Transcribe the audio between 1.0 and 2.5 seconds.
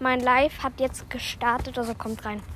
gestartet, also kommt rein.